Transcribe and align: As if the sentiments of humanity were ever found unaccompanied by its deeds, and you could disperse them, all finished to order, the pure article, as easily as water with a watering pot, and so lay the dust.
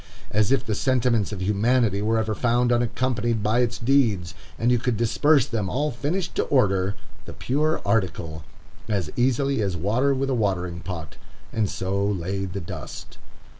As 0.31 0.51
if 0.51 0.65
the 0.65 0.73
sentiments 0.73 1.31
of 1.31 1.43
humanity 1.43 2.01
were 2.01 2.17
ever 2.17 2.33
found 2.33 2.71
unaccompanied 2.71 3.43
by 3.43 3.59
its 3.59 3.77
deeds, 3.77 4.33
and 4.57 4.71
you 4.71 4.79
could 4.79 4.97
disperse 4.97 5.45
them, 5.45 5.69
all 5.69 5.91
finished 5.91 6.33
to 6.37 6.43
order, 6.45 6.95
the 7.25 7.33
pure 7.33 7.79
article, 7.85 8.43
as 8.89 9.11
easily 9.15 9.61
as 9.61 9.77
water 9.77 10.15
with 10.15 10.31
a 10.31 10.33
watering 10.33 10.79
pot, 10.79 11.17
and 11.53 11.69
so 11.69 12.03
lay 12.03 12.45
the 12.45 12.59
dust. 12.61 13.19